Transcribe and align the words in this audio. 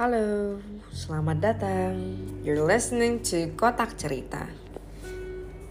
Halo, 0.00 0.56
selamat 0.96 1.38
datang. 1.44 1.92
You're 2.40 2.64
listening 2.64 3.20
to 3.20 3.52
Kotak 3.52 4.00
Cerita. 4.00 4.48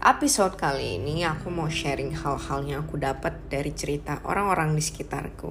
Episode 0.06 0.54
kali 0.54 1.02
ini 1.02 1.26
aku 1.26 1.50
mau 1.50 1.66
sharing 1.66 2.14
hal-hal 2.14 2.62
yang 2.62 2.86
aku 2.86 3.02
dapat 3.02 3.50
dari 3.50 3.74
cerita 3.74 4.22
orang-orang 4.22 4.78
di 4.78 4.86
sekitarku. 4.86 5.50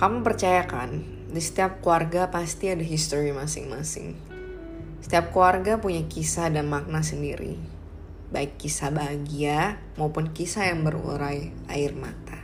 Kamu 0.00 0.24
percaya 0.24 0.64
kan, 0.64 1.04
di 1.28 1.36
setiap 1.36 1.84
keluarga 1.84 2.32
pasti 2.32 2.72
ada 2.72 2.80
history 2.80 3.36
masing-masing. 3.36 4.16
Setiap 5.04 5.36
keluarga 5.36 5.76
punya 5.76 6.08
kisah 6.08 6.48
dan 6.48 6.72
makna 6.72 7.04
sendiri, 7.04 7.60
baik 8.32 8.56
kisah 8.56 8.88
bahagia 8.88 9.84
maupun 10.00 10.32
kisah 10.32 10.72
yang 10.72 10.80
berurai 10.80 11.52
air 11.68 11.92
mata 11.92 12.41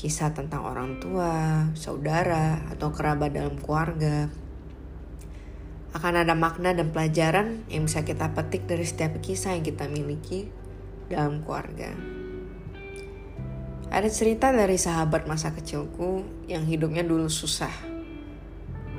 kisah 0.00 0.32
tentang 0.32 0.64
orang 0.64 0.96
tua, 0.96 1.68
saudara, 1.76 2.64
atau 2.72 2.88
kerabat 2.88 3.36
dalam 3.36 3.60
keluarga. 3.60 4.32
Akan 5.92 6.16
ada 6.16 6.32
makna 6.32 6.72
dan 6.72 6.88
pelajaran 6.88 7.68
yang 7.68 7.84
bisa 7.84 8.00
kita 8.00 8.32
petik 8.32 8.64
dari 8.64 8.88
setiap 8.88 9.20
kisah 9.20 9.52
yang 9.52 9.60
kita 9.60 9.92
miliki 9.92 10.48
dalam 11.12 11.44
keluarga. 11.44 11.92
Ada 13.92 14.08
cerita 14.08 14.48
dari 14.56 14.80
sahabat 14.80 15.28
masa 15.28 15.52
kecilku 15.52 16.24
yang 16.48 16.64
hidupnya 16.64 17.04
dulu 17.04 17.28
susah. 17.28 17.74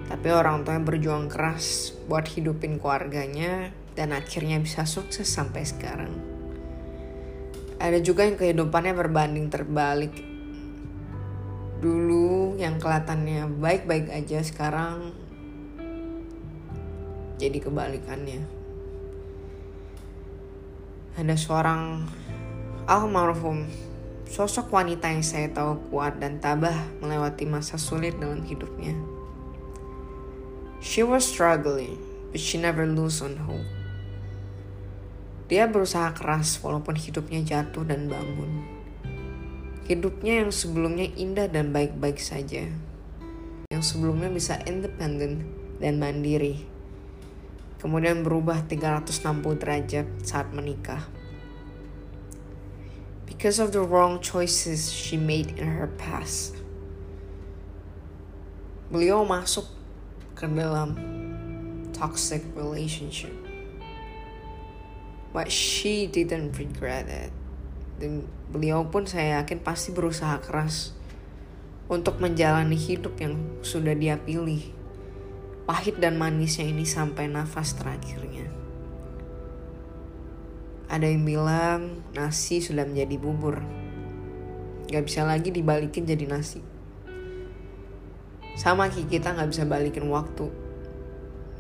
Tapi 0.05 0.27
orang 0.29 0.61
tuanya 0.61 0.85
berjuang 0.85 1.33
keras 1.33 1.97
buat 2.05 2.29
hidupin 2.29 2.77
keluarganya 2.77 3.73
dan 3.97 4.13
akhirnya 4.13 4.61
bisa 4.61 4.85
sukses 4.85 5.25
sampai 5.25 5.65
sekarang. 5.65 6.13
Ada 7.81 7.97
juga 8.05 8.27
yang 8.27 8.37
kehidupannya 8.37 8.93
berbanding 8.93 9.49
terbalik 9.49 10.30
dulu 11.82 12.62
yang 12.62 12.77
kelihatannya 12.77 13.57
baik-baik 13.57 14.13
aja 14.13 14.46
sekarang 14.46 15.18
jadi 17.41 17.57
kebalikannya. 17.57 18.46
Ada 21.18 21.34
seorang 21.34 22.05
almarhum 22.85 23.65
sosok 24.29 24.70
wanita 24.70 25.10
yang 25.10 25.26
saya 25.26 25.49
tahu 25.49 25.82
kuat 25.90 26.21
dan 26.21 26.38
tabah 26.38 26.77
melewati 27.01 27.49
masa 27.49 27.82
sulit 27.82 28.13
dalam 28.21 28.45
hidupnya. 28.45 28.93
She 30.85 31.01
was 31.01 31.26
struggling 31.26 31.98
but 32.29 32.38
she 32.38 32.62
never 32.62 32.85
lose 32.85 33.26
on 33.26 33.41
hope. 33.41 33.66
Dia 35.49 35.66
berusaha 35.66 36.13
keras 36.13 36.62
walaupun 36.62 36.93
hidupnya 36.93 37.41
jatuh 37.41 37.84
dan 37.84 38.05
bangun 38.05 38.80
Hidupnya 39.82 40.46
yang 40.46 40.54
sebelumnya 40.54 41.10
indah 41.18 41.49
dan 41.49 41.74
baik-baik 41.74 42.21
saja. 42.21 42.70
Yang 43.74 43.84
sebelumnya 43.84 44.29
bisa 44.29 44.62
independen 44.70 45.49
dan 45.82 45.98
mandiri. 45.98 46.62
Kemudian 47.82 48.21
berubah 48.21 48.70
360 48.70 49.41
derajat 49.57 50.05
saat 50.21 50.54
menikah. 50.54 51.10
Because 53.26 53.57
of 53.57 53.73
the 53.73 53.82
wrong 53.82 54.21
choices 54.21 54.93
she 54.93 55.18
made 55.18 55.57
in 55.57 55.65
her 55.65 55.90
past. 55.98 56.62
Beliau 58.93 59.26
masuk 59.26 59.66
ke 60.38 60.45
dalam 60.45 60.93
toxic 61.90 62.45
relationship. 62.54 63.34
But 65.34 65.50
she 65.50 66.06
didn't 66.06 66.53
regret 66.62 67.09
it 67.09 67.34
dan 68.02 68.25
beliau 68.50 68.90
pun 68.90 69.06
saya 69.06 69.46
yakin 69.46 69.62
pasti 69.62 69.94
berusaha 69.94 70.41
keras 70.41 70.97
untuk 71.85 72.17
menjalani 72.17 72.73
hidup 72.73 73.13
yang 73.22 73.38
sudah 73.62 73.94
dia 73.94 74.17
pilih. 74.17 74.73
Pahit 75.69 76.01
dan 76.01 76.17
manisnya 76.17 76.66
ini 76.66 76.81
sampai 76.81 77.29
nafas 77.29 77.78
terakhirnya. 77.78 78.50
Ada 80.90 81.07
yang 81.07 81.23
bilang 81.23 81.81
nasi 82.17 82.59
sudah 82.59 82.90
menjadi 82.90 83.16
bubur. 83.22 83.61
Gak 84.90 85.06
bisa 85.06 85.22
lagi 85.22 85.53
dibalikin 85.53 86.03
jadi 86.03 86.25
nasi. 86.25 86.59
Sama 88.57 88.90
kayak 88.90 89.07
kita 89.13 89.38
gak 89.38 89.53
bisa 89.53 89.63
balikin 89.69 90.09
waktu. 90.09 90.50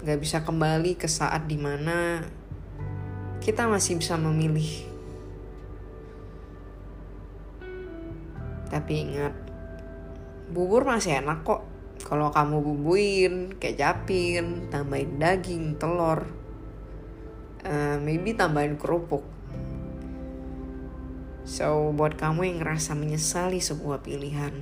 Gak 0.01 0.19
bisa 0.19 0.41
kembali 0.41 0.97
ke 0.97 1.05
saat 1.05 1.45
di 1.45 1.55
mana 1.61 2.25
kita 3.39 3.69
masih 3.69 4.01
bisa 4.01 4.17
memilih 4.19 4.90
Tapi 8.71 9.03
ingat, 9.03 9.35
bubur 10.47 10.87
masih 10.87 11.19
enak 11.19 11.43
kok. 11.43 11.67
Kalau 12.07 12.31
kamu 12.31 12.63
bubuin, 12.63 13.35
kecapin, 13.59 14.71
tambahin 14.71 15.19
daging, 15.19 15.75
telur, 15.75 16.23
uh, 17.67 17.99
maybe 17.99 18.31
tambahin 18.31 18.79
kerupuk. 18.79 19.27
So, 21.43 21.91
buat 21.91 22.15
kamu 22.15 22.47
yang 22.47 22.57
ngerasa 22.63 22.95
menyesali 22.95 23.59
sebuah 23.59 24.07
pilihan, 24.07 24.55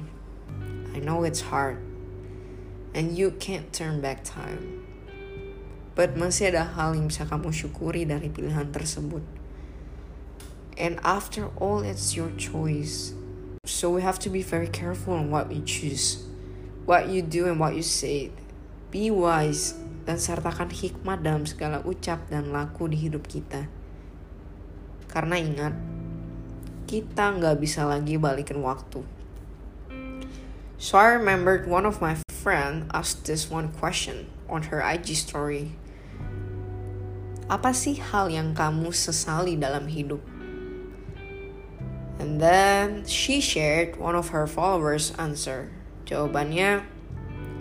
I 0.91 0.99
know 0.99 1.21
it's 1.21 1.47
hard, 1.53 1.77
and 2.97 3.13
you 3.13 3.37
can't 3.37 3.69
turn 3.69 4.01
back 4.01 4.25
time. 4.25 4.83
But 5.93 6.17
masih 6.17 6.55
ada 6.55 6.65
hal 6.65 6.95
yang 6.95 7.11
bisa 7.11 7.27
kamu 7.29 7.53
syukuri 7.53 8.09
dari 8.09 8.31
pilihan 8.31 8.73
tersebut. 8.73 9.21
And 10.79 10.95
after 11.03 11.51
all, 11.59 11.83
it's 11.83 12.15
your 12.15 12.31
choice. 12.39 13.11
So 13.69 13.94
we 13.94 14.02
have 14.02 14.18
to 14.25 14.34
be 14.34 14.41
very 14.41 14.66
careful 14.66 15.13
on 15.13 15.30
what 15.30 15.46
we 15.46 15.62
choose, 15.62 16.25
what 16.90 17.06
you 17.13 17.22
do 17.22 17.46
and 17.46 17.62
what 17.62 17.78
you 17.78 17.85
say. 17.85 18.34
Be 18.90 19.13
wise 19.13 19.78
dan 20.09 20.18
sertakan 20.18 20.74
hikmat 20.74 21.22
dalam 21.22 21.46
segala 21.46 21.85
ucap 21.85 22.34
dan 22.34 22.50
laku 22.50 22.90
di 22.90 22.97
hidup 22.97 23.30
kita. 23.30 23.69
Karena 25.06 25.38
ingat, 25.38 25.78
kita 26.90 27.30
nggak 27.38 27.62
bisa 27.62 27.85
lagi 27.85 28.18
balikin 28.18 28.66
waktu. 28.66 29.06
So 30.81 30.97
I 30.97 31.13
remembered 31.13 31.69
one 31.69 31.86
of 31.86 32.01
my 32.01 32.18
friend 32.34 32.90
asked 32.90 33.30
this 33.30 33.53
one 33.53 33.69
question 33.69 34.34
on 34.50 34.74
her 34.74 34.81
IG 34.81 35.13
story. 35.13 35.78
Apa 37.46 37.78
sih 37.78 38.01
hal 38.01 38.34
yang 38.34 38.57
kamu 38.57 38.90
sesali 38.97 39.53
dalam 39.53 39.86
hidup? 39.86 40.38
And 42.19 42.35
then 42.35 43.07
she 43.07 43.40
shared 43.40 43.96
one 43.96 44.13
of 44.13 44.35
her 44.35 44.44
followers 44.44 45.16
answer. 45.16 45.72
Jawabannya 46.03 46.84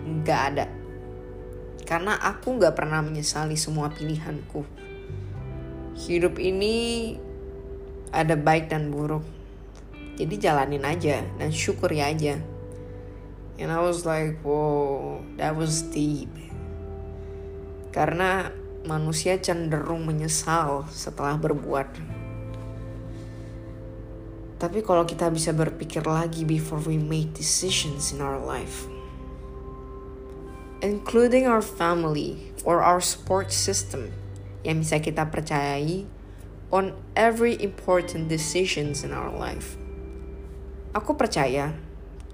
nggak 0.03 0.41
ada. 0.51 0.67
Karena 1.87 2.19
aku 2.19 2.59
nggak 2.59 2.75
pernah 2.75 2.99
menyesali 2.99 3.55
semua 3.55 3.87
pilihanku. 3.87 4.67
Hidup 5.95 6.35
ini 6.37 7.15
ada 8.11 8.35
baik 8.35 8.67
dan 8.67 8.91
buruk. 8.91 9.23
Jadi 10.19 10.35
jalanin 10.35 10.83
aja 10.83 11.23
dan 11.39 11.49
syukuri 11.55 12.03
aja. 12.03 12.35
And 13.59 13.71
I 13.71 13.79
was 13.79 14.03
like, 14.03 14.43
wow, 14.43 15.23
that 15.39 15.55
was 15.55 15.87
deep. 15.87 16.31
Karena 17.95 18.51
manusia 18.83 19.39
cenderung 19.39 20.03
menyesal 20.03 20.87
setelah 20.91 21.39
berbuat. 21.39 22.18
Tapi 24.59 24.83
kalau 24.83 25.07
kita 25.07 25.31
bisa 25.31 25.55
berpikir 25.55 26.03
lagi 26.03 26.43
before 26.43 26.83
we 26.83 26.99
make 26.99 27.31
decisions 27.31 28.11
in 28.11 28.19
our 28.19 28.35
life, 28.35 28.91
including 30.83 31.47
our 31.47 31.63
family 31.63 32.51
or 32.67 32.83
our 32.83 32.99
support 32.99 33.55
system 33.55 34.11
yang 34.67 34.83
bisa 34.83 34.99
kita 34.99 35.23
percayai 35.31 36.03
on 36.75 36.91
every 37.15 37.55
important 37.63 38.27
decisions 38.27 39.07
in 39.07 39.15
our 39.15 39.31
life. 39.31 39.79
Aku 40.91 41.15
percaya 41.15 41.71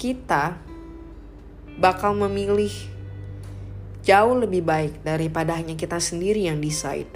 kita 0.01 0.57
bakal 1.77 2.17
memilih 2.17 2.73
jauh 4.01 4.33
lebih 4.33 4.65
baik 4.65 5.05
daripada 5.05 5.53
hanya 5.53 5.77
kita 5.77 6.01
sendiri 6.01 6.49
yang 6.49 6.57
decide 6.57 7.09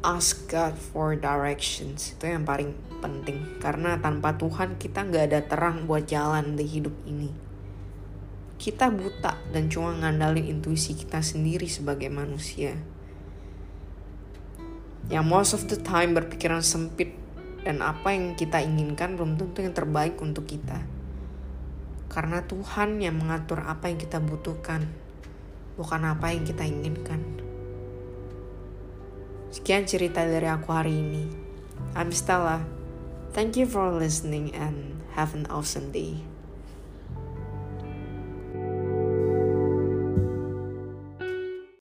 ask 0.00 0.48
God 0.50 0.74
for 0.78 1.14
directions. 1.14 2.16
Itu 2.16 2.30
yang 2.30 2.46
paling 2.46 2.72
penting. 2.98 3.58
Karena 3.62 3.98
tanpa 3.98 4.34
Tuhan 4.34 4.76
kita 4.80 5.06
nggak 5.06 5.24
ada 5.30 5.40
terang 5.44 5.86
buat 5.86 6.06
jalan 6.06 6.58
di 6.58 6.64
hidup 6.66 6.94
ini. 7.06 7.30
Kita 8.58 8.90
buta 8.90 9.38
dan 9.54 9.70
cuma 9.70 9.94
ngandalin 9.94 10.58
intuisi 10.58 10.98
kita 10.98 11.22
sendiri 11.22 11.70
sebagai 11.70 12.10
manusia. 12.10 12.74
Yang 15.08 15.26
most 15.26 15.52
of 15.54 15.62
the 15.70 15.78
time 15.78 16.12
berpikiran 16.18 16.60
sempit 16.60 17.14
dan 17.62 17.80
apa 17.80 18.12
yang 18.12 18.34
kita 18.34 18.58
inginkan 18.60 19.14
belum 19.14 19.38
tentu 19.38 19.62
yang 19.62 19.72
terbaik 19.72 20.18
untuk 20.18 20.50
kita. 20.50 20.82
Karena 22.10 22.42
Tuhan 22.42 22.98
yang 22.98 23.14
mengatur 23.14 23.62
apa 23.62 23.92
yang 23.92 24.00
kita 24.00 24.18
butuhkan 24.18 25.08
bukan 25.78 26.02
apa 26.10 26.34
yang 26.34 26.42
kita 26.42 26.66
inginkan. 26.66 27.37
Sekian 29.48 29.88
cerita 29.88 30.20
dari 30.28 30.44
aku 30.44 30.68
hari 30.76 30.92
ini. 30.92 31.24
I'm 31.96 32.12
Stella. 32.12 32.60
Thank 33.32 33.56
you 33.56 33.64
for 33.64 33.88
listening 33.88 34.52
and 34.52 35.00
have 35.16 35.32
an 35.32 35.48
awesome 35.48 35.88
day. 35.88 36.20